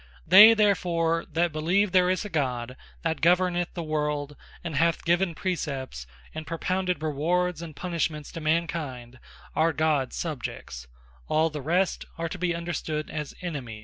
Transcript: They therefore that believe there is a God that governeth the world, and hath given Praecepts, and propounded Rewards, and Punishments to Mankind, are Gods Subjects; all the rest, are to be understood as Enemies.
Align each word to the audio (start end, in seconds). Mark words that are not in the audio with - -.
They 0.25 0.55
therefore 0.55 1.25
that 1.31 1.51
believe 1.51 1.91
there 1.91 2.09
is 2.09 2.25
a 2.25 2.29
God 2.29 2.75
that 3.03 3.21
governeth 3.21 3.75
the 3.75 3.83
world, 3.83 4.35
and 4.63 4.75
hath 4.75 5.05
given 5.05 5.35
Praecepts, 5.35 6.07
and 6.33 6.47
propounded 6.47 7.03
Rewards, 7.03 7.61
and 7.61 7.75
Punishments 7.75 8.31
to 8.31 8.41
Mankind, 8.41 9.19
are 9.55 9.73
Gods 9.73 10.15
Subjects; 10.15 10.87
all 11.27 11.51
the 11.51 11.61
rest, 11.61 12.05
are 12.17 12.29
to 12.29 12.39
be 12.39 12.55
understood 12.55 13.11
as 13.11 13.35
Enemies. 13.43 13.79